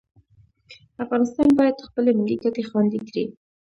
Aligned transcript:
افغانستان 1.03 1.49
باید 1.59 1.85
خپلې 1.87 2.11
ملي 2.19 2.37
ګټې 2.43 2.63
خوندي 2.69 2.99
کړي. 3.07 3.25